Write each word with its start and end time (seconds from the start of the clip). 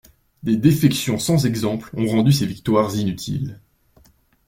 Des 0.41 0.57
défections 0.57 1.19
sans 1.19 1.45
exemple 1.45 1.91
ont 1.93 2.07
rendu 2.07 2.31
ces 2.31 2.47
victoires 2.47 2.95
inutiles. 2.95 3.61